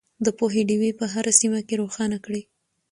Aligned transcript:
د 0.25 0.27
پوهې 0.37 0.61
ډیوې 0.69 0.91
په 0.99 1.05
هره 1.13 1.31
سیمه 1.39 1.59
کې 1.67 1.79
روښانه 1.81 2.17
کړئ. 2.25 2.41